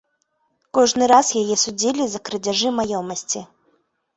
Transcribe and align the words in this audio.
Кожны 0.77 1.09
раз 1.11 1.27
яе 1.41 1.55
судзілі 1.65 2.03
за 2.15 2.19
крадзяжы 2.31 2.73
маёмасці. 2.79 3.39